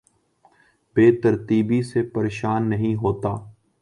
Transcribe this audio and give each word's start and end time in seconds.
بے 0.95 1.11
ترتیبی 1.21 1.81
سے 1.83 2.03
پریشان 2.13 2.69
نہیں 2.69 2.95
ہوتا 2.95 3.35